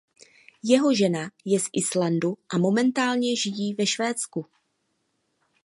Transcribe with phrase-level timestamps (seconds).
[0.65, 4.45] Jeho žena je z Islandu a momentálně žijí ve Švédsku.